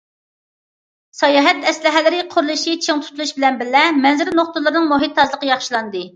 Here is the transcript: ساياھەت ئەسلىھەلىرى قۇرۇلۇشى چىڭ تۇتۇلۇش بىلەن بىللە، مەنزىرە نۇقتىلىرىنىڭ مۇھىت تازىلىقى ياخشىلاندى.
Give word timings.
ساياھەت 1.17 1.67
ئەسلىھەلىرى 1.71 2.23
قۇرۇلۇشى 2.31 2.73
چىڭ 2.87 3.05
تۇتۇلۇش 3.05 3.35
بىلەن 3.39 3.61
بىللە، 3.61 3.85
مەنزىرە 4.01 4.35
نۇقتىلىرىنىڭ 4.41 4.91
مۇھىت 4.95 5.17
تازىلىقى 5.21 5.55
ياخشىلاندى. 5.55 6.05